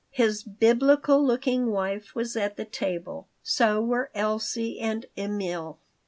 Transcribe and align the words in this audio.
His 0.09 0.41
Biblical 0.41 1.23
looking 1.23 1.67
wife 1.67 2.15
was 2.15 2.35
at 2.35 2.57
the 2.57 2.65
table. 2.65 3.27
So 3.43 3.79
were 3.83 4.09
Elsie 4.15 4.79
and 4.79 5.05
Emil. 5.15 5.77